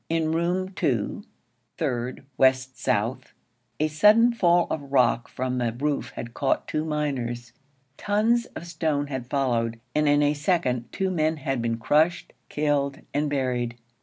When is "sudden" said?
3.87-4.33